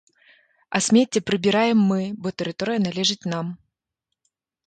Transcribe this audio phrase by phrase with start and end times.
[0.77, 3.51] А смецце прыбіраем мы, бо тэрыторыя належыць нам.